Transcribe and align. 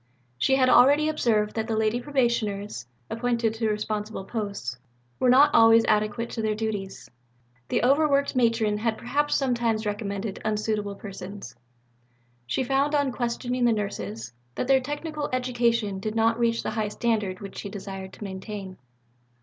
She 0.39 0.55
had 0.55 0.67
already 0.67 1.07
observed 1.09 1.53
that 1.55 1.67
the 1.67 1.77
Lady 1.77 2.01
Probationers, 2.01 2.87
appointed 3.07 3.53
to 3.53 3.69
responsible 3.69 4.23
posts, 4.25 4.79
were 5.19 5.29
not 5.29 5.53
always 5.53 5.85
adequate 5.85 6.31
to 6.31 6.41
their 6.41 6.55
duties: 6.55 7.07
the 7.67 7.83
overworked 7.83 8.35
Matron 8.35 8.79
had 8.79 8.97
perhaps 8.97 9.35
sometimes 9.35 9.85
recommended 9.85 10.41
unsuitable 10.43 10.95
persons. 10.95 11.53
She 12.47 12.63
found 12.63 12.95
on 12.95 13.11
questioning 13.11 13.65
the 13.65 13.73
Nurses 13.73 14.33
that 14.55 14.67
their 14.67 14.81
technical 14.81 15.29
education 15.31 15.99
did 15.99 16.15
not 16.15 16.39
reach 16.39 16.63
the 16.63 16.71
high 16.71 16.87
standard 16.87 17.39
which 17.39 17.59
she 17.59 17.69
desired 17.69 18.11
to 18.13 18.23
maintain. 18.23 18.77